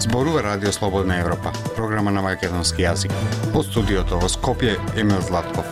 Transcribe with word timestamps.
Зборува 0.00 0.42
Радио 0.42 0.72
Слободна 0.72 1.20
Европа, 1.20 1.52
програма 1.76 2.10
на 2.10 2.20
македонски 2.22 2.82
јазик. 2.84 3.14
Од 3.56 3.64
студиото 3.64 4.18
во 4.20 4.28
Скопје, 4.28 4.76
Емил 5.00 5.22
Златков. 5.24 5.64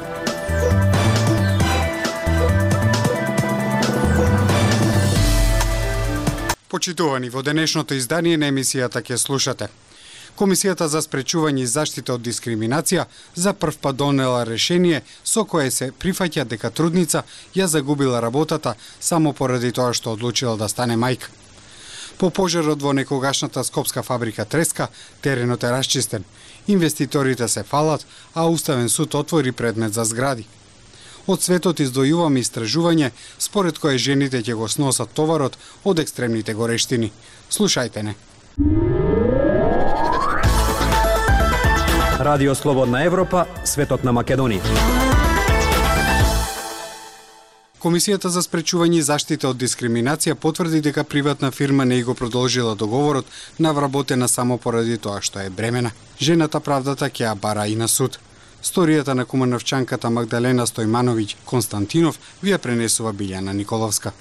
Почитувани, 6.69 7.29
во 7.29 7.43
денешното 7.43 7.93
издание 7.95 8.41
на 8.41 8.49
емисијата 8.49 9.05
ќе 9.05 9.21
слушате. 9.21 9.69
Комисијата 10.39 10.87
за 10.87 11.01
спречување 11.03 11.65
и 11.65 11.67
заштита 11.67 12.15
од 12.15 12.23
дискриминација 12.23 13.05
за 13.35 13.53
прв 13.59 13.79
пат 13.83 13.97
донела 13.99 14.45
решение 14.47 15.01
со 15.25 15.43
кое 15.45 15.71
се 15.75 15.89
прифаќа 15.91 16.45
дека 16.53 16.71
трудница 16.71 17.25
ја 17.57 17.67
загубила 17.67 18.21
работата 18.23 18.75
само 19.01 19.33
поради 19.33 19.73
тоа 19.73 19.93
што 19.93 20.13
одлучила 20.15 20.57
да 20.57 20.69
стане 20.69 20.95
мајка. 20.95 21.27
По 22.19 22.31
пожарот 22.31 22.83
во 22.83 22.93
некогашната 22.93 23.65
скопска 23.65 24.03
фабрика 24.03 24.45
Треска, 24.45 24.89
теренот 25.23 25.65
е 25.65 25.71
расчистен. 25.71 26.25
Инвеститорите 26.67 27.49
се 27.49 27.63
фалат, 27.63 28.07
а 28.35 28.47
Уставен 28.47 28.89
суд 28.89 29.15
отвори 29.15 29.53
предмет 29.53 29.95
за 29.95 30.05
згради. 30.05 30.47
Од 31.27 31.43
светот 31.43 31.81
издвојуваме 31.81 32.43
истражување 32.43 33.11
според 33.39 33.79
кое 33.79 33.99
жените 33.99 34.43
ќе 34.43 34.55
го 34.55 34.69
сносат 34.69 35.11
товарот 35.15 35.59
од 35.85 35.99
екстремните 35.99 36.55
горештини. 36.55 37.13
Слушајте 37.51 38.03
не. 38.03 38.15
Радио 42.29 42.55
Слободна 42.55 43.05
Европа, 43.05 43.47
светот 43.65 44.03
на 44.05 44.13
Македонија. 44.13 44.61
Комисијата 47.81 48.29
за 48.29 48.43
спречување 48.45 48.99
и 49.01 49.07
заштита 49.07 49.49
од 49.49 49.57
дискриминација 49.57 50.35
потврди 50.35 50.83
дека 50.85 51.07
приватна 51.09 51.51
фирма 51.51 51.87
не 51.89 52.03
го 52.03 52.15
продолжила 52.15 52.75
договорот 52.77 53.25
на 53.59 53.73
вработена 53.73 54.29
само 54.29 54.59
поради 54.59 54.99
тоа 54.99 55.23
што 55.23 55.41
е 55.41 55.49
бремена. 55.49 55.95
Жената 56.21 56.61
правдата 56.61 57.09
ќе 57.09 57.31
ја 57.31 57.35
бара 57.35 57.67
и 57.67 57.77
на 57.77 57.89
суд. 57.89 58.21
Сторијата 58.63 59.17
на 59.17 59.25
кумановчанката 59.25 60.11
Магдалена 60.11 60.69
Стојмановиќ 60.69 61.37
Константинов 61.49 62.21
ви 62.43 62.53
ја 62.53 62.59
пренесува 62.59 63.17
Билјана 63.17 63.57
Николовска. 63.57 64.13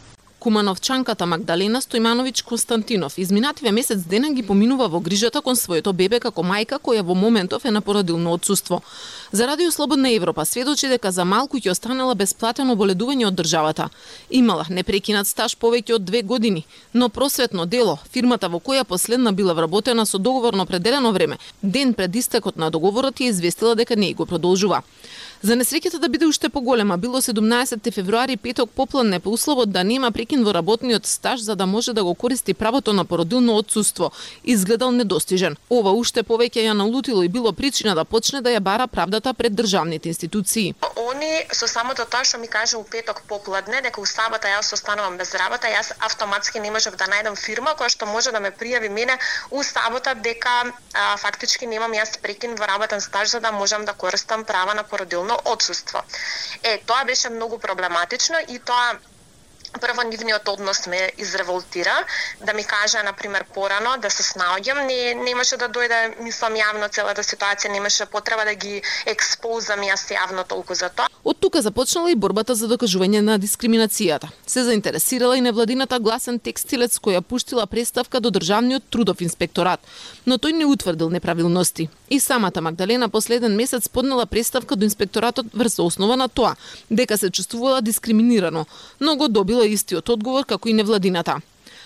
Кумановчанката 0.48 1.26
Магдалена 1.28 1.81
Стојмановиќ 1.84 2.45
Константинов 2.48 3.17
изминативе 3.20 3.72
месец 3.76 4.06
дена 4.08 4.30
ги 4.31 4.45
поминува 4.48 4.86
во 4.88 5.02
грижата 5.04 5.42
кон 5.44 5.58
своето 5.59 5.92
бебе 5.94 6.22
како 6.23 6.45
мајка 6.52 6.78
која 6.80 7.02
во 7.04 7.16
моментов 7.20 7.66
е 7.66 7.72
на 7.72 7.81
породилно 7.81 8.31
отсуство. 8.31 8.80
За 9.31 9.48
Радио 9.48 9.72
Слободна 9.72 10.09
Европа 10.09 10.45
сведочи 10.45 10.88
дека 10.88 11.12
за 11.12 11.26
малку 11.26 11.59
ќе 11.59 11.72
останала 11.72 12.16
бесплатено 12.16 12.78
боледување 12.80 13.28
од 13.28 13.36
државата. 13.36 13.89
Имала 14.30 14.64
непрекинат 14.70 15.28
стаж 15.28 15.58
повеќе 15.59 16.00
од 16.00 16.06
две 16.06 16.22
години, 16.22 16.64
но 16.94 17.09
просветно 17.09 17.66
дело, 17.66 18.00
фирмата 18.14 18.48
во 18.48 18.64
која 18.64 18.88
последна 18.88 19.34
била 19.34 19.54
вработена 19.54 20.06
со 20.06 20.17
договорно 20.17 20.64
определено 20.64 21.11
време, 21.11 21.38
ден 21.61 21.94
пред 21.94 22.16
истекот 22.16 22.56
на 22.56 22.72
договорот 22.72 23.20
ја 23.20 23.36
известила 23.36 23.76
дека 23.76 23.95
не 23.95 24.14
го 24.14 24.26
продолжува. 24.26 24.84
За 25.42 25.54
несреќата 25.54 26.00
да 26.02 26.08
биде 26.10 26.26
уште 26.26 26.50
поголема, 26.50 26.98
било 26.98 27.20
17 27.22 27.94
февруари 27.94 28.38
петок 28.38 28.72
попладне 28.72 29.20
по 29.20 29.30
условот 29.30 29.72
да 29.72 29.84
нема 29.84 30.10
прекин 30.12 30.44
во 30.44 30.54
работниот 30.54 31.06
стаж 31.06 31.42
за 31.46 31.56
да 31.56 31.66
може 31.66 31.94
да 31.94 32.04
го 32.04 32.16
користи 32.16 32.54
правото 32.54 32.94
на 32.94 33.06
породилно 33.06 33.56
отсуство, 33.58 34.12
изгледал 34.44 34.92
недостижен. 34.92 35.56
Ова 35.70 35.94
уште 35.94 36.24
повеќе 36.24 36.66
ја 36.66 36.74
налутило 36.74 37.22
и 37.24 37.30
било 37.30 37.54
причина 37.54 37.94
да 37.96 38.06
почне 38.06 38.42
да 38.42 38.50
ја 38.50 38.60
бара 38.60 38.88
правдата 38.88 39.34
пред 39.34 39.54
државните 39.54 40.10
институции. 40.10 40.74
Они 40.98 41.46
со 41.54 41.68
самото 41.68 42.06
тоа 42.10 42.26
што 42.26 42.42
ми 42.42 42.48
кажа 42.48 42.78
у 42.78 42.84
петок 42.84 43.22
попладне 43.30 43.82
дека 43.86 44.02
у 44.02 44.06
сабота 44.06 44.50
јас 44.50 44.74
останувам 44.74 45.18
без 45.18 45.36
работа, 45.36 45.70
јас 45.70 45.94
автоматски 46.00 46.60
не 46.60 46.72
можев 46.72 46.98
да 46.98 47.06
најдам 47.06 47.38
фирма 47.38 47.78
која 47.78 47.94
што 47.94 48.10
може 48.10 48.32
да 48.32 48.40
ме 48.40 48.50
пријави 48.50 48.90
мене 48.90 49.20
у 49.52 49.61
сабота 49.64 50.16
дека 50.16 50.73
а, 50.94 51.17
фактички 51.17 51.67
немам 51.67 51.94
јас 51.94 52.17
прекин 52.22 52.56
во 52.58 52.66
работен 52.66 53.02
стаж 53.02 53.30
за 53.30 53.40
да 53.40 53.52
можам 53.52 53.86
да 53.86 53.94
користам 53.94 54.44
права 54.44 54.73
на 54.73 54.84
породилно 54.84 55.27
родилно 55.27 55.39
отсутство. 55.45 56.04
Е, 56.64 56.82
тоа 56.86 57.05
беше 57.05 57.30
многу 57.30 57.60
проблематично 57.60 58.38
и 58.48 58.60
тоа 58.60 58.99
прво 59.82 60.04
нивниот 60.04 60.48
однос 60.48 60.88
ме 60.88 61.11
изреволтира, 61.17 62.05
да 62.45 62.54
ми 62.54 62.64
кажа 62.64 63.04
на 63.04 63.14
пример 63.14 63.45
порано 63.54 63.98
да 64.02 64.10
се 64.10 64.23
снаоѓам, 64.23 64.87
не 64.87 65.14
немаше 65.14 65.58
да 65.58 65.70
дојде 65.70 66.21
мислам 66.23 66.54
јавно 66.55 66.89
целата 66.89 67.21
да 67.21 67.23
ситуација, 67.23 67.71
немаше 67.71 68.05
потреба 68.05 68.45
да 68.45 68.55
ги 68.55 68.82
експозам 69.05 69.83
јас 69.83 70.08
јавно 70.10 70.48
толку 70.48 70.73
за 70.73 70.89
тоа. 70.89 71.08
Од 71.23 71.39
тука 71.39 71.61
започнала 71.61 72.11
и 72.11 72.16
борбата 72.16 72.55
за 72.55 72.67
докажување 72.67 73.21
на 73.21 73.37
дискриминацијата. 73.37 74.32
Се 74.48 74.64
заинтересирала 74.64 75.37
и 75.37 75.42
невладината 75.42 75.99
гласен 75.99 76.39
текстилец 76.39 76.98
која 76.98 77.21
пуштила 77.21 77.67
представка 77.67 78.20
до 78.20 78.32
државниот 78.32 78.89
трудов 78.89 79.21
инспекторат, 79.21 79.80
но 80.26 80.37
тој 80.37 80.58
не 80.58 80.66
утврдил 80.66 81.10
неправилности. 81.10 81.89
И 82.10 82.20
самата 82.20 82.62
Магдалена 82.62 83.10
последен 83.10 83.56
месец 83.56 83.90
поднела 83.90 84.26
представка 84.26 84.76
до 84.76 84.86
инспекторатот 84.86 85.45
врз 85.54 85.80
основа 85.80 86.18
на 86.18 86.28
тоа 86.28 86.56
дека 86.92 87.18
се 87.18 87.30
чувствувала 87.30 87.82
дискриминирано, 87.82 88.66
но 89.00 89.16
го 89.16 89.28
добила 89.28 89.68
истиот 89.68 90.10
одговор 90.10 90.46
како 90.46 90.70
и 90.70 90.73
невладината. 90.73 91.42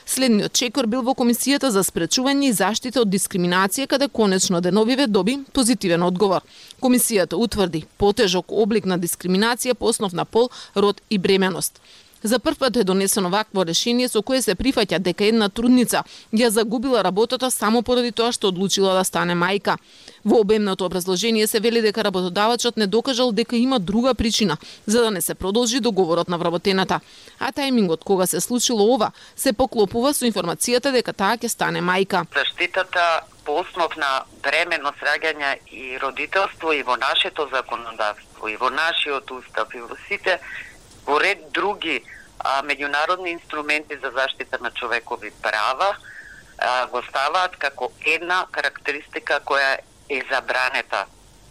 Следниот 0.05 0.53
чекор 0.53 0.87
бил 0.87 1.01
во 1.01 1.13
Комисијата 1.13 1.69
за 1.69 1.83
спречување 1.85 2.49
и 2.49 2.53
заштита 2.53 3.01
од 3.01 3.09
дискриминација, 3.09 3.87
каде 3.87 4.09
конечно 4.09 4.61
Деновиве 4.61 5.07
доби 5.07 5.37
позитивен 5.53 6.03
одговор. 6.03 6.41
Комисијата 6.81 7.35
утврди 7.35 7.85
потежок 7.97 8.51
облик 8.51 8.85
на 8.85 8.99
дискриминација 8.99 9.73
по 9.73 9.85
основ 9.85 10.13
на 10.13 10.25
пол, 10.25 10.49
род 10.75 11.01
и 11.09 11.17
бременост. 11.17 11.81
За 12.23 12.39
прв 12.39 12.57
пат 12.59 12.75
е 12.75 12.83
донесено 12.83 13.29
вакво 13.29 13.65
решение 13.65 14.07
со 14.09 14.21
кое 14.21 14.41
се 14.41 14.53
прифаќа 14.55 14.99
дека 14.99 15.25
една 15.25 15.49
трудница 15.49 16.03
ја 16.33 16.49
загубила 16.49 17.03
работата 17.03 17.51
само 17.51 17.81
поради 17.81 18.11
тоа 18.11 18.31
што 18.31 18.51
одлучила 18.53 18.93
да 18.93 19.03
стане 19.03 19.33
мајка. 19.33 19.77
Во 20.25 20.41
обемното 20.41 20.85
образложение 20.85 21.47
се 21.47 21.59
вели 21.59 21.81
дека 21.81 22.03
работодавачот 22.03 22.77
не 22.77 22.87
докажал 22.87 23.31
дека 23.31 23.55
има 23.55 23.79
друга 23.79 24.13
причина 24.13 24.57
за 24.85 25.01
да 25.01 25.11
не 25.11 25.21
се 25.21 25.33
продолжи 25.33 25.79
договорот 25.79 26.29
на 26.29 26.37
вработената. 26.37 26.99
А 27.39 27.51
тајмингот 27.51 28.03
кога 28.03 28.25
се 28.25 28.41
случило 28.41 28.93
ова 28.93 29.11
се 29.35 29.53
поклопува 29.53 30.13
со 30.13 30.25
информацијата 30.25 30.91
дека 30.91 31.13
таа 31.13 31.37
ќе 31.37 31.47
стане 31.47 31.81
мајка. 31.81 32.25
Заштитата 32.37 33.21
по 33.45 33.65
основ 33.65 33.95
на 33.97 34.23
бременост, 34.43 35.01
раѓање 35.01 35.57
и 35.71 35.97
родителство 35.97 36.71
и 36.71 36.83
во 36.83 36.97
нашето 36.97 37.49
законодавство 37.49 38.47
и 38.47 38.55
во 38.57 38.69
нашиот 38.69 39.31
устав 39.31 39.73
и 39.73 39.81
во 39.81 39.97
сите 40.07 40.37
во 41.05 41.19
ред 41.19 41.51
други 41.51 42.01
а, 42.39 42.61
меѓународни 42.63 43.33
инструменти 43.35 43.97
за 44.01 44.11
заштита 44.11 44.57
на 44.61 44.71
човекови 44.71 45.31
права 45.41 45.95
а, 46.57 46.87
го 46.87 47.03
ставаат 47.09 47.57
како 47.57 47.91
една 48.05 48.45
карактеристика 48.51 49.39
која 49.45 49.77
е 50.09 50.21
забранета 50.31 51.05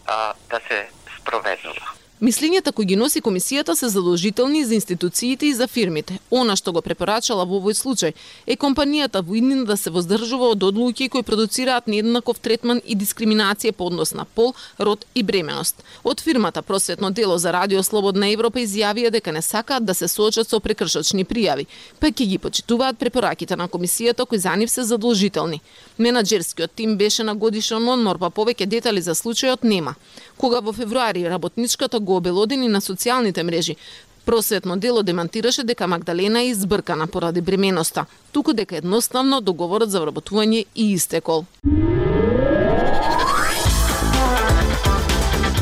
а, 0.07 0.35
да 0.51 0.61
се 0.69 0.89
спроведува. 1.21 1.95
Мислињата 2.21 2.73
кои 2.77 2.85
ги 2.85 2.97
носи 3.01 3.23
комисијата 3.25 3.73
се 3.75 3.89
задолжителни 3.89 4.65
за 4.65 4.75
институциите 4.75 5.47
и 5.47 5.55
за 5.55 5.67
фирмите. 5.67 6.19
Она 6.31 6.53
што 6.57 6.73
го 6.77 6.83
препорачала 6.85 7.47
во 7.49 7.57
овој 7.57 7.73
случај 7.73 8.13
е 8.47 8.57
компанијата 8.61 9.23
воиднина 9.25 9.65
да 9.65 9.77
се 9.81 9.89
воздржува 9.91 10.51
од 10.53 10.63
одлуки 10.63 11.09
кои 11.09 11.23
продуцираат 11.23 11.89
нееднаков 11.89 12.37
третман 12.45 12.83
и 12.85 12.97
дискриминација 12.97 13.73
по 13.73 13.87
однос 13.89 14.13
на 14.13 14.27
пол, 14.27 14.53
род 14.79 15.07
и 15.15 15.23
бременост. 15.23 15.81
Од 16.05 16.21
фирмата 16.21 16.63
Просветно 16.63 17.11
дело 17.11 17.39
за 17.39 17.53
Радио 17.53 17.83
Слободна 17.83 18.29
Европа 18.29 18.61
изјавија 18.61 19.11
дека 19.11 19.33
не 19.33 19.43
сакаат 19.43 19.85
да 19.85 19.95
се 19.95 20.09
соочат 20.09 20.49
со 20.49 20.61
прекршочни 20.61 21.25
пријави, 21.25 21.67
па 22.01 22.13
ќе 22.13 22.29
ги 22.29 22.39
почитуваат 22.39 22.99
препораките 22.99 23.57
на 23.57 23.65
комисијата 23.69 24.27
кои 24.27 24.39
за 24.39 24.57
нив 24.57 24.71
се 24.71 24.85
задолжителни. 24.85 25.63
Менаџерскиот 25.99 26.77
тим 26.77 26.97
беше 26.97 27.25
на 27.25 27.35
годишен 27.35 27.89
одмор, 27.89 28.19
па 28.19 28.29
повеќе 28.29 28.67
детали 28.67 29.01
за 29.01 29.17
случајот 29.17 29.65
нема. 29.65 29.97
Кога 30.37 30.61
во 30.61 30.73
февруари 30.73 31.25
работничката 31.29 32.01
го 32.11 32.19
обелодени 32.19 32.69
на 32.69 32.83
социјалните 32.83 33.47
мрежи, 33.47 33.77
Просветно 34.25 34.77
дело 34.77 35.03
демантираше 35.03 35.65
дека 35.65 35.87
Магдалена 35.89 36.41
е 36.41 36.51
избркана 36.51 37.07
поради 37.07 37.41
бременоста, 37.41 38.05
туку 38.33 38.53
дека 38.53 38.77
едноставно 38.77 39.41
договорот 39.41 39.91
за 39.91 40.03
вработување 40.05 40.65
и 40.75 40.93
истекол. 40.93 41.45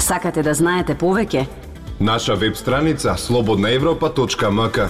Сакате 0.01 0.43
да 0.43 0.55
знаете 0.55 0.99
повеќе? 0.99 1.47
Наша 2.01 2.35
веб 2.35 2.57
страница 2.57 3.15
slobodnaevropa.mk 3.19 4.89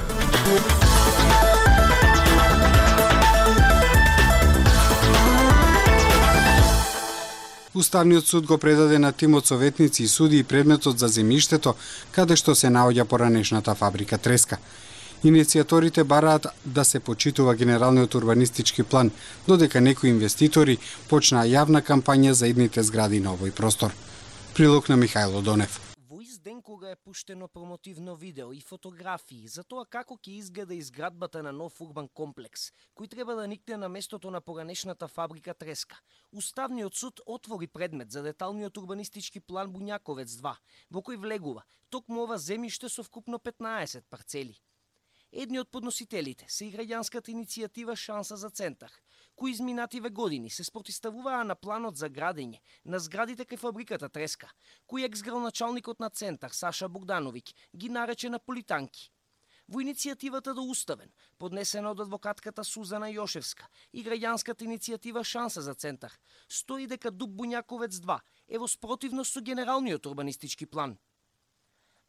Уставниот 7.74 8.26
суд 8.26 8.46
го 8.46 8.58
предаде 8.58 8.98
на 8.98 9.12
тимот 9.12 9.46
советници 9.46 10.02
и 10.02 10.08
суди 10.08 10.38
и 10.38 10.42
предметот 10.42 10.98
за 10.98 11.08
земиштето, 11.08 11.74
каде 12.12 12.36
што 12.36 12.54
се 12.54 12.72
наоѓа 12.72 13.04
поранешната 13.04 13.74
фабрика 13.74 14.18
Треска. 14.18 14.58
Иницијаторите 15.24 16.04
бараат 16.04 16.46
да 16.64 16.84
се 16.84 17.00
почитува 17.00 17.54
генералниот 17.54 18.14
урбанистички 18.14 18.82
план, 18.82 19.10
додека 19.48 19.80
некои 19.80 20.10
инвеститори 20.10 20.78
почнаа 21.08 21.44
јавна 21.44 21.82
кампања 21.82 22.32
за 22.32 22.46
идните 22.46 22.82
згради 22.82 23.20
на 23.20 23.34
овој 23.34 23.50
простор. 23.50 23.92
Прилог 24.54 24.88
на 24.88 24.96
Михајло 24.96 25.42
Донев 25.42 25.87
ден 26.48 26.62
кога 26.62 26.90
е 26.90 26.96
пуштено 26.96 27.48
промотивно 27.48 28.16
видео 28.16 28.52
и 28.52 28.60
фотографии 28.60 29.48
за 29.54 29.64
тоа 29.68 29.84
како 29.84 30.16
ќе 30.16 30.36
изгледа 30.40 30.72
изградбата 30.74 31.42
на 31.44 31.50
нов 31.52 31.80
урбан 31.84 32.08
комплекс, 32.20 32.70
кој 32.96 33.10
треба 33.12 33.34
да 33.36 33.44
никне 33.52 33.76
на 33.76 33.90
местото 33.92 34.30
на 34.32 34.40
поранешната 34.40 35.08
фабрика 35.12 35.54
Треска. 35.54 35.98
Уставниот 36.32 36.96
суд 36.96 37.20
отвори 37.26 37.66
предмет 37.66 38.10
за 38.10 38.22
деталниот 38.22 38.80
урбанистички 38.80 39.40
план 39.40 39.74
Буњаковец 39.74 40.40
2, 40.40 40.54
во 40.90 41.04
кој 41.04 41.20
влегува 41.20 41.66
токму 41.90 42.24
ова 42.24 42.40
земјиште 42.40 42.88
со 42.88 43.04
вкупно 43.04 43.36
15 43.38 44.08
парцели. 44.08 44.56
Едни 45.32 45.58
од 45.60 45.68
подносителите 45.68 46.46
се 46.48 46.64
и 46.64 46.72
граѓанската 46.72 47.28
иницијатива 47.28 47.96
Шанса 47.96 48.36
за 48.36 48.48
центар, 48.50 48.92
кои 49.36 49.50
изминативе 49.52 50.10
години 50.10 50.50
се 50.50 50.64
спротиставуваа 50.64 51.44
на 51.44 51.54
планот 51.54 51.96
за 51.96 52.08
градење 52.08 52.62
на 52.84 52.98
зградите 52.98 53.44
кај 53.44 53.60
фабриката 53.60 54.08
Треска, 54.08 54.48
кој 54.88 55.04
ексгралначалникот 55.04 56.00
на 56.00 56.08
центар 56.08 56.56
Саша 56.56 56.88
Богдановиќ 56.88 57.54
ги 57.76 57.88
нарече 57.88 58.30
на 58.30 58.38
политанки. 58.38 59.10
Во 59.68 59.82
иницијативата 59.84 60.54
до 60.56 60.64
Уставен, 60.64 61.12
поднесена 61.36 61.90
од 61.90 62.00
адвокатката 62.00 62.64
Сузана 62.64 63.12
Јошевска 63.12 63.68
и 63.92 64.00
граѓанската 64.04 64.64
иницијатива 64.64 65.20
Шанса 65.24 65.60
за 65.60 65.74
центар, 65.74 66.14
стои 66.48 66.86
дека 66.86 67.10
Дуб 67.10 67.36
Буњаковец 67.36 68.00
2 68.00 68.18
е 68.48 68.58
во 68.58 68.66
спротивност 68.66 69.36
со 69.36 69.44
генералниот 69.44 70.06
урбанистички 70.06 70.64
план– 70.64 70.96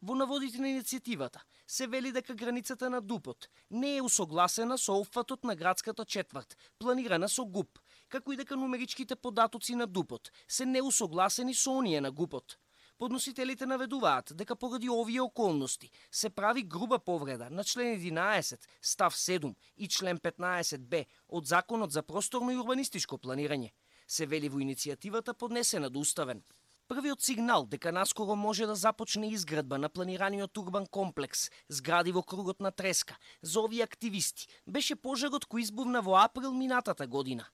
Во 0.01 0.15
наводите 0.15 0.61
на 0.63 0.69
иницијативата 0.71 1.41
се 1.67 1.85
вели 1.87 2.13
дека 2.15 2.33
границата 2.33 2.89
на 2.89 3.01
Дупот 3.01 3.49
не 3.69 3.97
е 3.97 4.01
усогласена 4.01 4.77
со 4.77 4.95
офатот 4.95 5.43
на 5.43 5.55
градската 5.55 6.05
четврт, 6.05 6.55
планирана 6.79 7.27
со 7.27 7.43
ГУП, 7.43 7.79
како 8.07 8.31
и 8.31 8.37
дека 8.39 8.55
нумеричките 8.55 9.15
податоци 9.15 9.75
на 9.75 9.87
Дупот 9.87 10.31
се 10.47 10.65
неусогласени 10.65 11.53
со 11.53 11.75
оние 11.81 11.99
на 12.01 12.11
ГУПот. 12.11 12.55
Подносителите 12.97 13.65
наведуваат 13.65 14.31
дека 14.35 14.55
поради 14.55 14.89
овие 14.89 15.21
околности 15.21 15.91
се 16.11 16.29
прави 16.29 16.63
груба 16.63 16.99
повреда 16.99 17.49
на 17.49 17.63
член 17.63 17.99
11, 17.99 18.59
став 18.81 19.15
7 19.15 19.55
и 19.77 19.87
член 19.87 20.17
15б 20.17 21.05
од 21.27 21.45
Законот 21.45 21.91
за 21.91 22.03
просторно 22.03 22.51
и 22.51 22.57
урбанистичко 22.57 23.17
планирање. 23.17 23.71
Се 24.07 24.25
вели 24.25 24.49
во 24.49 24.59
иницијативата 24.59 25.33
поднесена 25.33 25.89
до 25.89 25.99
Уставен. 25.99 26.43
Првиот 26.89 27.21
сигнал 27.21 27.67
дека 27.69 27.91
наскоро 27.91 28.35
може 28.35 28.65
да 28.65 28.75
започне 28.75 29.27
изградба 29.29 29.77
на 29.77 29.89
планираниот 29.89 30.57
урбан 30.57 30.87
комплекс, 30.87 31.51
згради 31.69 32.11
во 32.11 32.23
кругот 32.23 32.59
на 32.59 32.71
Треска, 32.71 33.17
за 33.41 33.61
овие 33.61 33.83
активисти, 33.83 34.47
беше 34.65 34.95
пожарот 34.95 35.45
кој 35.45 35.61
избувна 35.67 36.01
во 36.01 36.17
април 36.17 36.49
минатата 36.51 37.05
година. 37.05 37.45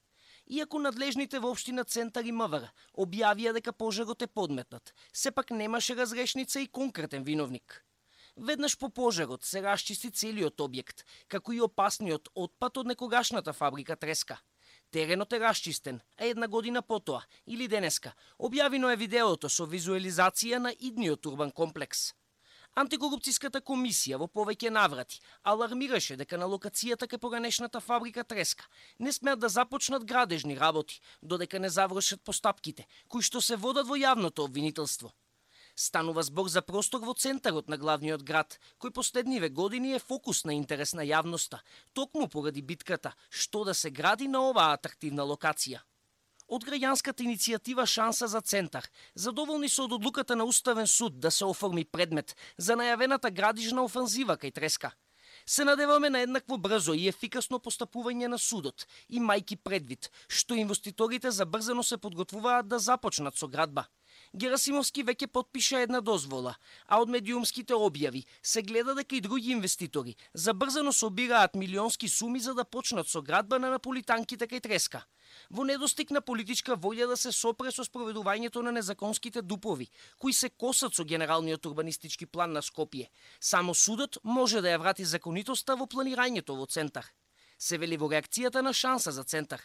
Иако 0.47 0.79
надлежните 0.79 1.43
во 1.43 1.51
општина 1.51 1.83
Центар 1.83 2.23
и 2.23 2.31
МВР 2.31 2.71
објавија 2.95 3.51
дека 3.59 3.75
пожарот 3.75 4.23
е 4.23 4.31
подметнат, 4.31 4.95
сепак 5.11 5.51
немаше 5.51 5.99
разрешница 5.99 6.63
и 6.63 6.71
конкретен 6.71 7.27
виновник. 7.27 7.83
Веднаш 8.37 8.77
по 8.79 8.89
пожарот 8.89 9.43
се 9.43 9.59
расчисти 9.59 10.15
целиот 10.15 10.63
објект, 10.63 11.03
како 11.27 11.51
и 11.51 11.59
опасниот 11.59 12.31
отпад 12.35 12.77
од 12.77 12.87
некогашната 12.87 13.51
фабрика 13.51 13.99
Треска– 13.99 14.39
Теренот 14.91 15.33
е 15.33 15.39
расчистен, 15.39 16.01
а 16.17 16.25
една 16.25 16.47
година 16.47 16.81
потоа, 16.81 17.21
или 17.47 17.67
денеска, 17.67 18.13
објавино 18.39 18.93
е 18.93 18.99
видеото 18.99 19.49
со 19.49 19.65
визуализација 19.65 20.59
на 20.59 20.71
идниот 20.79 21.25
урбан 21.25 21.51
комплекс. 21.51 22.13
Антикорупцијската 22.75 23.61
комисија 23.63 24.17
во 24.19 24.25
повеќе 24.27 24.69
наврати 24.77 25.21
алармираше 25.51 26.17
дека 26.19 26.37
на 26.37 26.47
локацијата 26.51 27.07
кај 27.07 27.21
поранешната 27.23 27.79
фабрика 27.79 28.23
Треска 28.23 28.65
не 28.99 29.13
смеат 29.15 29.39
да 29.39 29.49
започнат 29.49 30.03
градежни 30.05 30.59
работи, 30.59 30.99
додека 31.21 31.59
не 31.59 31.69
завршат 31.69 32.23
постапките, 32.23 32.87
кои 33.07 33.23
што 33.23 33.41
се 33.41 33.55
водат 33.55 33.87
во 33.87 33.95
јавното 33.95 34.43
обвинителство. 34.43 35.13
Станува 35.75 36.23
збор 36.23 36.47
за 36.47 36.61
простор 36.61 37.01
во 37.03 37.13
центарот 37.13 37.67
на 37.67 37.75
главниот 37.77 38.21
град, 38.23 38.59
кој 38.79 38.93
последниве 38.95 39.49
години 39.49 39.95
е 39.95 39.99
фокус 39.99 40.45
на 40.47 40.55
интерес 40.55 40.93
на 40.95 41.03
јавноста, 41.03 41.59
токму 41.93 42.29
поради 42.31 42.61
битката 42.61 43.11
што 43.29 43.65
да 43.67 43.73
се 43.73 43.91
гради 43.91 44.27
на 44.31 44.39
оваа 44.49 44.71
атрактивна 44.79 45.27
локација. 45.27 45.83
Од 46.47 46.63
граѓанската 46.63 47.25
иницијатива 47.25 47.85
Шанса 47.85 48.27
за 48.31 48.39
центар, 48.41 48.87
задоволни 49.15 49.67
се 49.69 49.81
од 49.81 49.97
одлуката 49.97 50.35
на 50.35 50.45
Уставен 50.45 50.87
суд 50.87 51.19
да 51.19 51.31
се 51.31 51.45
оформи 51.45 51.83
предмет 51.83 52.35
за 52.57 52.77
најавената 52.79 53.31
градижна 53.33 53.83
офанзива 53.83 54.37
кај 54.37 54.53
Треска. 54.53 54.93
Се 55.45 55.65
надеваме 55.65 56.09
на 56.09 56.21
еднакво 56.21 56.57
брзо 56.57 56.93
и 56.93 57.07
ефикасно 57.09 57.59
постапување 57.59 58.29
на 58.31 58.37
судот, 58.37 58.87
и 59.09 59.19
мајки 59.19 59.57
предвид, 59.57 60.11
што 60.27 60.55
инвеститорите 60.55 61.31
забрзано 61.31 61.83
се 61.83 61.97
подготвуваат 61.97 62.67
да 62.67 62.79
започнат 62.79 63.35
со 63.37 63.47
градба. 63.47 63.85
Герасимовски 64.35 65.05
веќе 65.07 65.29
подпиша 65.31 65.79
една 65.85 66.01
дозвола, 66.03 66.51
а 66.91 66.97
од 66.99 67.11
медиумските 67.13 67.73
објави 67.73 68.25
се 68.43 68.61
гледа 68.67 68.91
дека 68.97 69.15
и 69.15 69.21
други 69.23 69.53
инвеститори 69.55 70.15
забрзано 70.33 70.91
собираат 70.91 71.55
милионски 71.55 72.09
суми 72.09 72.39
за 72.43 72.53
да 72.53 72.65
почнат 72.65 73.07
со 73.07 73.21
градба 73.21 73.59
на 73.63 73.69
наполитанките 73.71 74.47
кај 74.51 74.59
Треска. 74.65 75.05
Во 75.49 75.63
недостиг 75.63 76.11
на 76.11 76.19
политичка 76.21 76.75
волја 76.75 77.07
да 77.07 77.15
се 77.15 77.31
сопре 77.31 77.71
со 77.71 77.85
спроведувањето 77.87 78.59
на 78.59 78.75
незаконските 78.75 79.41
дупови, 79.41 79.87
кои 80.19 80.33
се 80.33 80.49
косат 80.49 80.95
со 80.95 81.05
генералниот 81.05 81.65
урбанистички 81.65 82.25
план 82.25 82.51
на 82.51 82.61
Скопје, 82.61 83.07
само 83.39 83.73
судот 83.73 84.19
може 84.23 84.59
да 84.61 84.75
ја 84.75 84.81
врати 84.83 85.05
законитоста 85.05 85.79
во 85.79 85.87
планирањето 85.87 86.59
во 86.59 86.67
центар. 86.67 87.07
Се 87.57 87.77
вели 87.77 87.95
во 87.95 88.11
реакцијата 88.11 88.59
на 88.61 88.73
шанса 88.73 89.11
за 89.11 89.23
центар. 89.23 89.63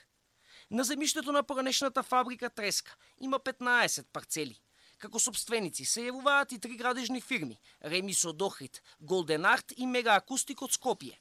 На 0.71 0.85
земјиштето 0.87 1.33
на 1.35 1.43
поранешната 1.43 2.03
фабрика 2.03 2.49
Треска 2.51 2.93
има 3.19 3.39
15 3.39 4.05
парцели. 4.13 4.55
Како 5.03 5.19
собственици 5.19 5.85
се 5.85 6.05
јавуваат 6.05 6.53
и 6.55 6.59
три 6.63 6.77
градежни 6.79 7.21
фирми– 7.21 7.59
Ремисо 7.85 8.33
Дохрит, 8.33 8.83
Голден 9.01 9.47
Арт 9.47 9.75
и 9.77 9.87
Мега 9.87 10.15
Акустик 10.15 10.63
од 10.63 10.71
Скопје. 10.71 11.19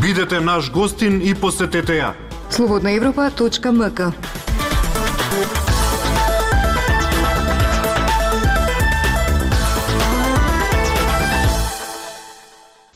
Бидете 0.00 0.40
наш 0.40 0.70
гостин 0.70 1.18
и 1.22 1.34
посетете 1.34 1.98
ја. 1.98 2.14
Слободна 2.50 2.92
Европа.мк 2.92 4.51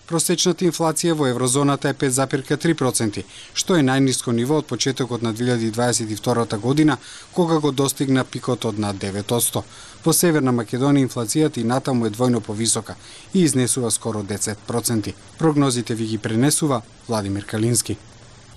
Просечната 0.07 0.63
инфлација 0.63 1.17
во 1.19 1.27
еврозоната 1.27 1.91
е 1.91 1.95
5,3%, 1.99 3.25
што 3.55 3.75
е 3.75 3.83
најниско 3.83 4.31
ниво 4.33 4.61
од 4.63 4.69
почетокот 4.71 5.23
на 5.27 5.33
2022 5.35 6.59
година, 6.63 6.97
кога 7.33 7.59
го 7.59 7.73
достигна 7.73 8.25
пикот 8.25 8.65
од 8.71 8.79
над 8.79 9.03
9%. 9.03 9.63
Во 10.05 10.13
Северна 10.15 10.53
Македонија 10.55 11.09
инфлацијата 11.09 11.59
и 11.59 11.67
натаму 11.67 12.07
е 12.07 12.15
двојно 12.15 12.41
повисока 12.41 12.95
и 13.35 13.43
изнесува 13.43 13.91
скоро 13.91 14.23
10%. 14.23 15.15
Прогнозите 15.39 15.95
ви 15.95 16.07
ги 16.07 16.19
пренесува 16.19 16.83
Владимир 17.09 17.47
Калински. 17.47 17.97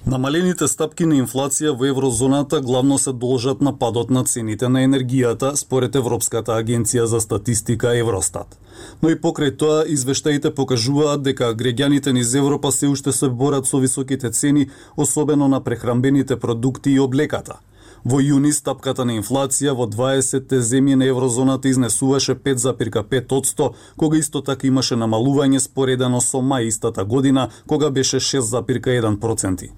Намалените 0.07 0.67
стапки 0.71 1.03
на 1.05 1.17
инфлација 1.19 1.73
во 1.75 1.89
еврозоната 1.91 2.61
главно 2.63 2.97
се 2.97 3.11
должат 3.11 3.61
на 3.61 3.73
падот 3.77 4.09
на 4.09 4.23
цените 4.23 4.69
на 4.69 4.79
енергијата, 4.87 5.51
според 5.55 5.95
Европската 5.95 6.55
агенција 6.55 7.03
за 7.03 7.19
статистика 7.19 7.91
Евростат. 7.97 8.57
Но 9.01 9.09
и 9.09 9.19
покрај 9.19 9.57
тоа, 9.57 9.83
извештаите 9.87 10.55
покажуваат 10.55 11.23
дека 11.23 11.51
греѓаните 11.53 12.13
низ 12.15 12.33
Европа 12.33 12.71
се 12.71 12.87
уште 12.87 13.11
се 13.11 13.29
борат 13.29 13.67
со 13.67 13.77
високите 13.77 14.31
цени, 14.31 14.69
особено 14.97 15.47
на 15.47 15.63
прехрамбените 15.63 16.39
продукти 16.39 16.91
и 16.91 16.99
облеката– 16.99 17.59
Во 18.05 18.21
јуни 18.23 18.51
стапката 18.55 19.03
на 19.05 19.17
инфлација 19.19 19.73
во 19.75 19.87
20 19.91 20.53
земји 20.63 20.95
на 20.95 21.09
еврозоната 21.11 21.67
изнесуваше 21.67 22.35
5,5%, 22.35 23.69
кога 23.97 24.17
исто 24.17 24.41
така 24.41 24.67
имаше 24.67 24.95
намалување 24.95 25.59
споредано 25.59 26.21
со 26.21 26.39
мај 26.39 26.71
истата 26.71 27.03
година, 27.03 27.49
кога 27.67 27.89
беше 27.89 28.19
6,1%. 28.19 29.69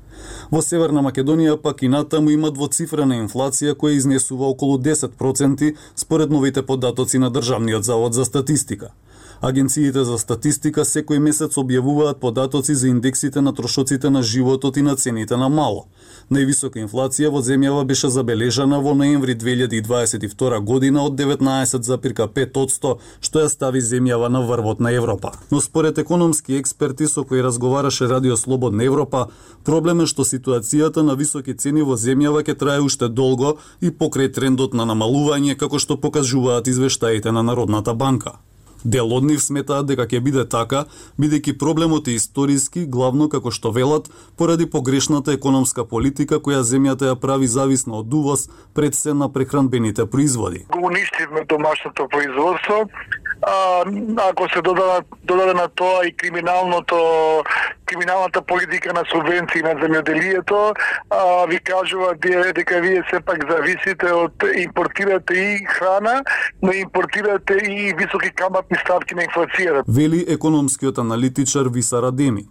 Во 0.52 0.62
Северна 0.62 1.02
Македонија 1.06 1.58
пак 1.62 1.84
и 1.84 1.88
натаму 1.88 2.32
има 2.32 2.52
двоцифрена 2.52 3.20
инфлација 3.22 3.76
која 3.76 3.98
изнесува 3.98 4.50
околу 4.52 4.78
10% 4.78 5.76
според 5.96 6.30
новите 6.30 6.62
податоци 6.62 7.18
на 7.18 7.32
Државниот 7.32 7.84
завод 7.84 8.14
за 8.14 8.26
статистика. 8.26 8.92
Агенциите 9.42 10.04
за 10.06 10.20
статистика 10.22 10.84
секој 10.86 11.18
месец 11.18 11.56
објавуваат 11.58 12.20
податоци 12.22 12.76
за 12.78 12.92
индексите 12.92 13.42
на 13.42 13.54
трошоците 13.58 14.10
на 14.14 14.22
животот 14.22 14.76
и 14.78 14.82
на 14.86 14.94
цените 14.96 15.38
на 15.38 15.48
мало. 15.50 15.88
Највисока 16.30 16.78
инфлација 16.78 17.32
во 17.34 17.42
земјава 17.42 17.82
беше 17.90 18.12
забележана 18.14 18.78
во 18.86 18.94
ноември 18.94 19.34
2022 19.34 20.60
година 20.62 21.06
од 21.08 21.18
19,5%, 21.18 22.92
што 23.22 23.42
ја 23.42 23.50
стави 23.50 23.82
земјава 23.82 24.30
на 24.30 24.44
врвот 24.46 24.80
на 24.80 24.94
Европа. 24.94 25.34
Но 25.50 25.62
според 25.62 25.98
економски 25.98 26.62
експерти 26.62 27.08
со 27.08 27.24
кои 27.24 27.42
разговараше 27.42 28.10
Радио 28.10 28.38
Слободна 28.38 28.84
Европа, 28.84 29.26
проблем 29.64 30.06
е 30.06 30.06
што 30.06 30.22
ситуацијата 30.22 31.02
на 31.02 31.18
високи 31.18 31.58
цени 31.58 31.82
во 31.82 31.98
земјава 31.98 32.46
ќе 32.46 32.60
трае 32.62 32.86
уште 32.86 33.10
долго 33.10 33.58
и 33.82 33.90
покрај 33.90 34.30
трендот 34.38 34.78
на 34.78 34.86
намалување 34.86 35.58
како 35.58 35.82
што 35.82 35.98
покажуваат 35.98 36.68
извештаите 36.68 37.32
на 37.32 37.42
Народната 37.42 37.98
банка. 37.98 38.38
Дел 38.84 39.14
од 39.14 39.24
нив 39.24 39.42
сметаат 39.44 39.86
дека 39.86 40.08
ќе 40.10 40.20
биде 40.26 40.46
така, 40.50 40.86
бидејќи 41.22 41.58
проблемот 41.62 42.08
е 42.08 42.16
историски, 42.18 42.86
главно 42.86 43.30
како 43.30 43.52
што 43.52 43.72
велат, 43.72 44.10
поради 44.38 44.66
погрешната 44.66 45.36
економска 45.38 45.86
политика 45.86 46.40
која 46.40 46.64
земјата 46.66 47.12
ја 47.12 47.16
прави 47.16 47.48
зависна 47.48 48.00
од 48.02 48.14
увоз 48.14 48.48
пред 48.74 48.96
се 48.96 49.14
на 49.14 49.30
прехранбените 49.30 50.06
производи. 50.06 50.66
Го 50.74 50.86
уништивме 50.88 51.46
домашното 51.46 52.08
производство, 52.10 52.88
а, 53.42 53.84
да, 53.86 54.24
ако 54.32 54.50
се 54.54 54.62
додаде, 54.62 55.06
додаде 55.24 55.54
на 55.54 55.68
тоа 55.68 56.06
и 56.06 56.14
криминалното 56.14 56.96
криминалната 57.92 58.42
политика 58.42 58.94
на 58.94 59.04
субвенции 59.12 59.62
на 59.62 59.74
земјоделието, 59.76 60.74
а, 61.10 61.46
ви 61.46 61.60
кажува 61.60 62.16
дека 62.56 62.80
вие 62.82 63.04
сепак 63.10 63.44
зависите 63.50 64.14
од 64.14 64.44
импортирате 64.56 65.34
и 65.34 65.66
храна, 65.66 66.22
но 66.62 66.72
импортирате 66.72 67.54
и 67.54 67.94
високи 67.98 68.32
каматни 68.36 68.78
ставки 68.78 69.16
на 69.16 69.28
инфлацијата. 69.28 69.84
Вели 69.88 70.26
економскиот 70.28 70.98
аналитичар 70.98 71.68
Висара 71.68 72.12
Деми. 72.12 72.48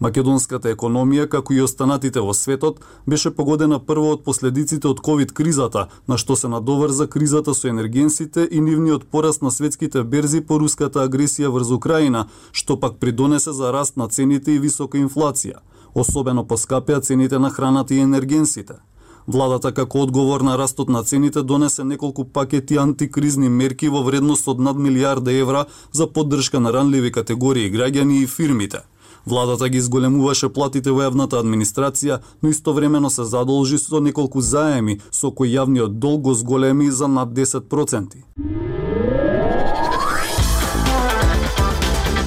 Македонската 0.00 0.70
економија, 0.72 1.26
како 1.28 1.52
и 1.52 1.60
останатите 1.60 2.22
во 2.24 2.32
светот, 2.32 2.78
беше 3.06 3.30
погодена 3.36 3.78
прво 3.84 4.14
од 4.14 4.22
последиците 4.24 4.88
од 4.88 5.00
ковид 5.04 5.32
кризата, 5.36 5.88
на 6.08 6.16
што 6.16 6.36
се 6.40 6.48
надоврза 6.48 7.06
кризата 7.06 7.54
со 7.54 7.68
енергенсите 7.68 8.46
и 8.50 8.60
нивниот 8.64 9.04
пораст 9.04 9.42
на 9.42 9.50
светските 9.52 10.02
берзи 10.02 10.40
по 10.40 10.56
руската 10.58 11.04
агресија 11.04 11.50
врз 11.52 11.72
Украина, 11.76 12.28
што 12.52 12.78
пак 12.80 12.96
придонесе 12.96 13.52
за 13.52 13.72
раст 13.76 13.96
на 14.00 14.08
цените 14.08 14.54
и 14.56 14.58
висока 14.58 14.96
инфлација. 14.98 15.60
Особено 15.94 16.46
поскапеа 16.48 17.00
цените 17.00 17.38
на 17.38 17.50
храната 17.50 17.94
и 17.94 17.98
енергенсите. 17.98 18.78
Владата 19.26 19.72
како 19.74 20.00
одговор 20.06 20.40
на 20.40 20.56
растот 20.58 20.88
на 20.88 21.02
цените 21.04 21.42
донесе 21.42 21.84
неколку 21.84 22.24
пакети 22.24 22.78
антикризни 22.78 23.48
мерки 23.48 23.88
во 23.88 24.00
вредност 24.02 24.48
од 24.48 24.60
над 24.60 24.78
милиарда 24.78 25.32
евра 25.32 25.66
за 25.92 26.06
поддршка 26.06 26.60
на 26.60 26.72
ранливи 26.72 27.12
категории 27.12 27.68
граѓани 27.72 28.22
и 28.22 28.26
фирмите. 28.26 28.80
Владата 29.26 29.68
ги 29.68 29.80
зголемуваше 29.80 30.48
платите 30.48 30.90
во 30.90 31.04
јавната 31.04 31.40
администрација, 31.40 32.20
но 32.42 32.48
истовремено 32.48 33.10
се 33.10 33.24
задолжи 33.24 33.78
со 33.78 34.00
неколку 34.00 34.40
заеми, 34.40 35.00
со 35.10 35.30
кои 35.30 35.52
јавниот 35.52 35.98
долг 35.98 36.22
го 36.22 36.34
зголеми 36.34 36.90
за 36.90 37.08
над 37.08 37.28
10%. 37.28 38.24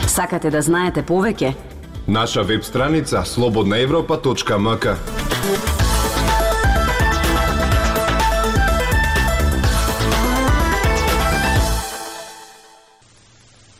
Сакате 0.07 0.49
да 0.49 0.61
знаете 0.61 1.03
повеќе? 1.03 1.53
Наша 2.07 2.43
веб 2.43 2.63
страница 2.63 3.23
слободнаевропа.мк 3.25 4.87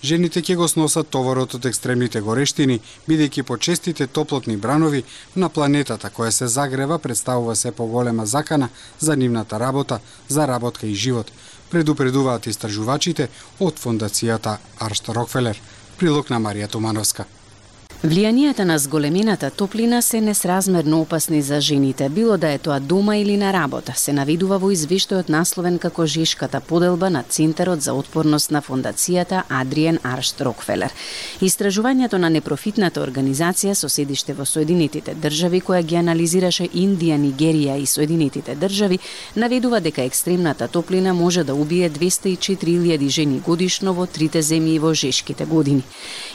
жените 0.04 0.42
ќе 0.42 0.56
го 0.56 0.68
сносат 0.68 1.10
товарот 1.10 1.56
од 1.56 1.66
екстремните 1.66 2.22
горештини, 2.22 2.80
бидејќи 3.08 3.44
почестите 3.44 4.08
топлотни 4.08 4.58
бранови 4.58 5.04
на 5.36 5.50
планетата 5.50 6.10
која 6.10 6.32
се 6.32 6.48
загрева 6.48 7.00
представува 7.00 7.56
се 7.56 7.72
поголема 7.72 8.26
закана 8.26 8.70
за 9.00 9.16
нивната 9.16 9.60
работа, 9.60 10.00
за 10.28 10.48
работка 10.48 10.88
и 10.88 10.96
живот, 10.96 11.32
предупредуваат 11.72 12.48
истражувачите 12.48 13.30
од 13.60 13.80
фондацијата 13.80 14.58
Аршт 14.80 15.10
Рокфелер. 15.10 15.62
Прилог 15.98 16.30
на 16.30 16.40
Марија 16.40 16.68
Тумановска. 16.68 17.26
Влијанијата 18.04 18.66
на 18.68 18.76
зголемената 18.80 19.50
топлина 19.50 20.02
се 20.02 20.20
несразмерно 20.22 21.02
опасни 21.02 21.42
за 21.42 21.62
жените, 21.62 22.10
било 22.10 22.38
да 22.38 22.50
е 22.52 22.58
тоа 22.58 22.80
дома 22.80 23.16
или 23.18 23.38
на 23.38 23.54
работа, 23.54 23.94
се 23.96 24.12
наведува 24.14 24.58
во 24.60 24.74
извештајот 24.76 25.30
насловен 25.32 25.78
како 25.80 26.04
Жешката 26.06 26.60
поделба 26.60 27.10
на 27.10 27.22
Центарот 27.24 27.82
за 27.82 27.94
отпорност 27.94 28.52
на 28.52 28.62
фондацијата 28.62 29.44
Адриен 29.50 30.00
Аршт 30.04 30.42
Рокфелер. 30.42 30.92
Истражувањето 31.42 32.20
на 32.20 32.30
непрофитната 32.30 33.00
организација 33.00 33.74
со 33.74 33.88
седиште 33.88 34.34
во 34.34 34.44
Соединетите 34.46 35.16
држави 35.16 35.62
која 35.62 35.80
ги 35.82 35.96
анализираше 35.96 36.68
Индија, 36.76 37.16
Нигерија 37.16 37.80
и 37.80 37.88
Соединетите 37.88 38.56
држави, 38.56 39.00
наведува 39.36 39.80
дека 39.80 40.04
екстремната 40.04 40.68
топлина 40.68 41.14
може 41.14 41.44
да 41.44 41.56
убие 41.56 41.90
204.000 41.90 43.08
жени 43.08 43.40
годишно 43.40 43.94
во 43.94 44.06
трите 44.06 44.44
земји 44.44 44.80
во 44.80 44.94
Жешките 44.94 45.46
години. 45.46 45.84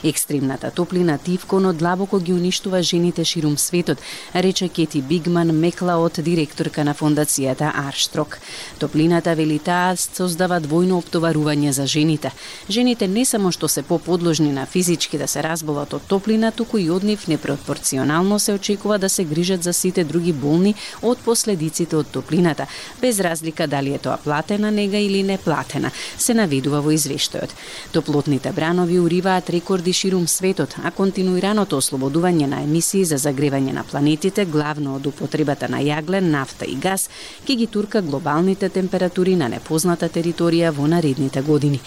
Екстремната 0.03 0.71
топлина 0.71 1.17
тивко 1.17 1.58
законот 1.59 1.77
длабоко 1.77 2.19
ги 2.19 2.33
уништува 2.33 2.81
жените 2.81 3.25
ширум 3.25 3.57
светот, 3.57 3.97
рече 4.33 4.69
Кети 4.69 5.01
Бигман 5.01 5.51
Меклаот, 5.59 6.21
директорка 6.23 6.83
на 6.83 6.93
фондацијата 6.95 7.71
Арштрок. 7.75 8.39
Топлината 8.79 9.35
вели 9.35 9.59
таа 9.59 9.97
создава 9.97 10.61
двојно 10.63 11.03
оптоварување 11.03 11.71
за 11.75 11.85
жените. 11.85 12.31
Жените 12.69 13.07
не 13.07 13.25
само 13.25 13.51
што 13.51 13.67
се 13.67 13.83
поподложни 13.83 14.53
на 14.53 14.65
физички 14.65 15.17
да 15.17 15.27
се 15.27 15.43
разболат 15.43 15.93
од 15.93 16.07
топлина, 16.07 16.51
туку 16.51 16.77
и 16.77 16.89
од 16.89 17.03
нив 17.03 17.27
непропорционално 17.27 18.39
се 18.39 18.53
очекува 18.53 18.97
да 18.97 19.09
се 19.09 19.23
грижат 19.23 19.63
за 19.63 19.73
сите 19.73 20.03
други 20.03 20.31
болни 20.31 20.75
од 21.01 21.19
последиците 21.19 21.95
од 21.95 22.07
топлината, 22.07 22.67
без 23.01 23.19
разлика 23.19 23.67
дали 23.67 23.93
е 23.93 23.99
тоа 23.99 24.17
платена 24.17 24.71
нега 24.71 24.97
или 24.97 25.23
неплатена, 25.23 25.91
се 26.17 26.33
наведува 26.33 26.79
во 26.79 26.95
извештајот. 26.95 27.51
Топлотните 27.91 28.51
бранови 28.51 28.99
уриваат 28.99 29.49
рекорди 29.49 29.93
ширум 29.93 30.27
светот, 30.27 30.75
а 30.83 30.91
континуирано 30.91 31.48
планираното 31.49 31.77
ослободување 31.81 32.45
на 32.45 32.59
емисии 32.61 33.05
за 33.09 33.17
загревање 33.17 33.71
на 33.73 33.81
планетите, 33.83 34.43
главно 34.45 34.95
од 34.95 35.07
употребата 35.09 35.67
на 35.67 35.79
јаглен, 35.81 36.29
нафта 36.29 36.65
и 36.69 36.75
газ, 36.75 37.07
ќе 37.47 37.55
ги 37.57 37.67
турка 37.67 38.01
глобалните 38.01 38.69
температури 38.69 39.33
на 39.35 39.47
непозната 39.49 40.09
територија 40.09 40.69
во 40.69 40.85
наредните 40.87 41.41
години. 41.41 41.79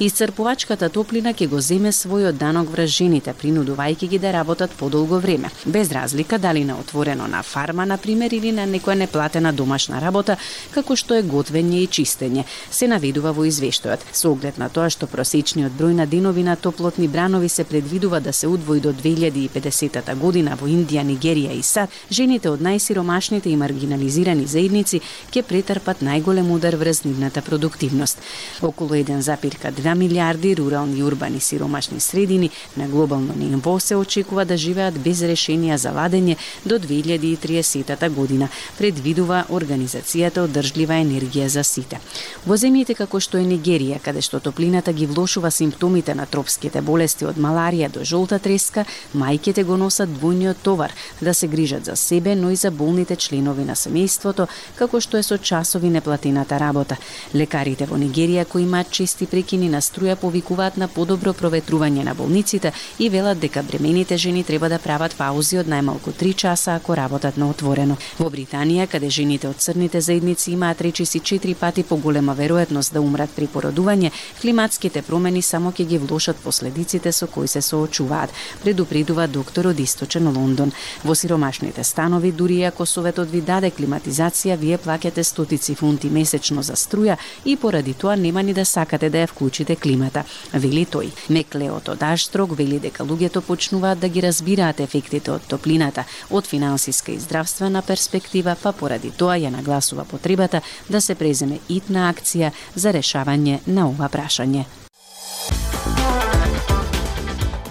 Исцрпувачката 0.00 0.88
топлина 0.88 1.34
ќе 1.34 1.48
го 1.48 1.60
земе 1.60 1.92
својот 1.92 2.38
данок 2.40 2.70
врз 2.72 2.96
жените, 2.96 3.34
принудувајќи 3.34 4.08
ги 4.08 4.18
да 4.18 4.32
работат 4.32 4.70
подолго 4.70 5.20
време, 5.20 5.50
без 5.66 5.92
разлика 5.92 6.38
дали 6.38 6.64
на 6.64 6.78
отворено 6.80 7.28
на 7.28 7.42
фарма, 7.42 7.84
на 7.84 7.98
пример, 7.98 8.32
или 8.32 8.52
на 8.52 8.64
некоја 8.66 8.94
неплатена 9.04 9.52
домашна 9.52 10.00
работа, 10.00 10.38
како 10.70 10.96
што 10.96 11.14
е 11.14 11.22
готвење 11.22 11.82
и 11.84 11.88
чистење, 11.92 12.46
се 12.70 12.88
наведува 12.88 13.34
во 13.36 13.44
извештајот. 13.44 14.00
Со 14.12 14.32
оглед 14.32 14.56
на 14.56 14.70
тоа 14.70 14.88
што 14.88 15.06
просечниот 15.06 15.76
број 15.76 15.92
на 16.00 16.06
денови 16.06 16.42
на 16.42 16.56
топлотни 16.56 17.08
бранови 17.08 17.48
се 17.48 17.64
предвидува 17.64 18.20
да 18.20 18.32
се 18.32 18.48
удвои 18.48 18.80
до 18.80 18.96
2050 19.00 20.14
година 20.18 20.56
во 20.60 20.68
Индија, 20.68 21.02
Нигерија 21.04 21.56
и 21.56 21.62
САД, 21.62 21.90
жените 22.10 22.50
од 22.50 22.60
најсиромашните 22.60 23.50
и 23.50 23.56
маргинализирани 23.56 24.46
заедници 24.46 25.00
ќе 25.32 25.42
претрпат 25.42 26.04
најголем 26.04 26.50
удар 26.52 26.76
врз 26.76 27.04
нивната 27.04 27.42
продуктивност. 27.42 28.20
Околу 28.62 28.94
1,2 28.94 29.94
милиарди 29.94 30.54
рурални 30.56 30.98
и 30.98 31.02
урбани 31.02 31.40
сиромашни 31.40 32.00
средини 32.00 32.50
на 32.76 32.88
глобално 32.88 33.34
ниво 33.36 33.80
се 33.80 33.96
очекува 33.96 34.44
да 34.44 34.56
живеат 34.56 34.98
без 34.98 35.22
решенија 35.22 35.74
за 35.74 35.90
ладење 35.90 36.36
до 36.66 36.78
2030 36.78 38.10
година, 38.10 38.48
предвидува 38.78 39.44
Организацијата 39.50 40.44
одржлива 40.44 40.98
енергија 41.00 41.46
за 41.46 41.64
сите. 41.64 42.00
Во 42.46 42.56
земјите 42.56 42.94
како 42.94 43.20
што 43.20 43.38
е 43.38 43.46
Нигерија, 43.46 44.00
каде 44.02 44.22
што 44.22 44.40
топлината 44.40 44.92
ги 44.92 45.06
влошува 45.06 45.50
симптомите 45.50 46.14
на 46.14 46.26
тропските 46.26 46.82
болести 46.82 47.24
од 47.24 47.38
маларија 47.38 47.90
до 47.90 48.04
жолта 48.04 48.38
треска, 48.38 48.84
мајките 49.14 49.64
го 49.64 49.76
носат 49.76 50.08
двојниот 50.08 50.62
товар 50.62 50.92
да 51.20 51.34
се 51.34 51.48
грижат 51.48 51.84
за 51.84 51.96
себе, 51.96 52.34
но 52.34 52.50
и 52.50 52.56
за 52.56 52.70
болните 52.70 53.16
членови 53.16 53.64
на 53.64 53.74
семејството, 53.76 54.46
како 54.76 55.00
што 55.00 55.16
е 55.16 55.22
со 55.22 55.38
часови 55.38 55.90
неплатената 55.90 56.58
работа. 56.60 56.96
Лекарите 57.34 57.86
во 57.86 57.98
Нигерија 57.98 58.44
кои 58.44 58.62
имаат 58.62 58.90
чести 58.90 59.26
прекини 59.26 59.68
на 59.68 59.80
струја 59.80 60.16
повикуваат 60.16 60.76
на 60.76 60.88
подобро 60.88 61.32
проветрување 61.32 62.04
на 62.04 62.14
болниците 62.14 62.72
и 62.98 63.08
велат 63.08 63.38
дека 63.40 63.62
бремените 63.62 64.16
жени 64.16 64.44
треба 64.44 64.68
да 64.68 64.78
прават 64.78 65.14
паузи 65.18 65.58
од 65.62 65.68
најмалку 65.68 66.12
3 66.12 66.34
часа 66.34 66.74
ако 66.74 66.96
работат 66.96 67.36
на 67.36 67.50
отворено. 67.50 67.96
Во 68.18 68.30
Британија, 68.30 68.86
каде 68.86 69.10
жените 69.10 69.48
од 69.48 69.60
црните 69.60 70.00
заедници 70.00 70.52
имаат 70.52 70.80
речиси 70.80 71.20
4 71.20 71.54
пати 71.54 71.82
поголема 71.82 72.34
веројатност 72.36 72.92
да 72.92 73.00
умрат 73.00 73.30
при 73.36 73.46
породување, 73.46 74.10
климатските 74.40 75.02
промени 75.02 75.42
само 75.42 75.72
ќе 75.72 75.86
ги 75.86 75.98
влошат 75.98 76.36
последиците 76.44 77.12
со 77.12 77.26
кои 77.26 77.48
се 77.48 77.62
соочуваат. 77.62 78.30
Пред 78.62 78.79
предупредува 78.84 79.26
доктор 79.26 79.66
од 79.66 79.80
Источен 79.80 80.28
Лондон. 80.28 80.72
Во 81.04 81.14
сиромашните 81.14 81.84
станови, 81.84 82.32
дури 82.32 82.62
ако 82.62 82.86
советот 82.86 83.28
ви 83.30 83.40
даде 83.40 83.70
климатизација, 83.70 84.56
вие 84.56 84.78
плаќате 84.78 85.22
стотици 85.22 85.74
фунти 85.74 86.08
месечно 86.10 86.62
за 86.62 86.72
струја 86.72 87.16
и 87.44 87.56
поради 87.56 87.94
тоа 87.94 88.16
нема 88.16 88.42
ни 88.42 88.54
да 88.54 88.64
сакате 88.64 89.10
да 89.10 89.18
ја 89.18 89.28
вклучите 89.28 89.76
климата, 89.76 90.24
вели 90.52 90.86
тој. 90.86 91.10
Меклеот 91.28 91.88
од 91.88 92.02
Аштрог 92.02 92.56
вели 92.56 92.78
дека 92.80 93.04
луѓето 93.04 93.40
почнуваат 93.40 94.00
да 94.00 94.08
ги 94.08 94.20
разбираат 94.20 94.80
ефектите 94.80 95.30
од 95.30 95.46
топлината 95.48 96.04
од 96.30 96.46
финансиска 96.46 97.12
и 97.12 97.18
здравствена 97.18 97.82
перспектива, 97.82 98.56
па 98.62 98.72
поради 98.72 99.10
тоа 99.10 99.36
ја 99.36 99.50
нагласува 99.50 100.04
потребата 100.04 100.62
да 100.88 101.00
се 101.00 101.14
преземе 101.14 101.60
итна 101.68 102.12
акција 102.12 102.52
за 102.74 102.92
решавање 102.92 103.60
на 103.66 103.88
ова 103.88 104.08
прашање. 104.08 104.64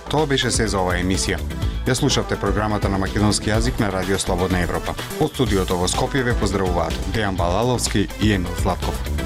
Тоа 0.10 0.25
беше 0.25 0.50
се 0.51 0.66
за 0.68 0.80
оваа 0.82 0.98
емисија. 0.98 1.38
Ја 1.86 1.94
слушавте 1.94 2.38
програмата 2.42 2.89
на 2.89 2.98
македонски 2.98 3.51
јазик 3.51 3.78
на 3.80 3.92
Радио 3.94 4.18
Слободна 4.18 4.63
Европа. 4.66 4.98
Од 5.22 5.38
студиото 5.38 5.78
во 5.78 5.86
Скопје 5.86 6.25
ве 6.25 6.34
поздравуваат 6.34 6.98
Дејан 7.13 7.38
Балаловски 7.38 8.08
и 8.22 8.34
Емил 8.34 8.58
Златков. 8.62 9.19